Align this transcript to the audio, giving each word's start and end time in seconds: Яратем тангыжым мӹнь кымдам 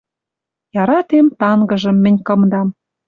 Яратем 0.81 1.25
тангыжым 1.39 1.97
мӹнь 2.03 2.19
кымдам 2.27 2.67